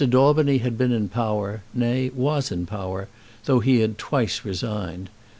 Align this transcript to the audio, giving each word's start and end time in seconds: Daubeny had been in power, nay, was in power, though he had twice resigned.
Daubeny 0.03 0.57
had 0.57 0.79
been 0.79 0.91
in 0.91 1.09
power, 1.09 1.61
nay, 1.75 2.09
was 2.09 2.51
in 2.51 2.65
power, 2.65 3.07
though 3.45 3.59
he 3.59 3.81
had 3.81 3.99
twice 3.99 4.43
resigned. 4.43 5.11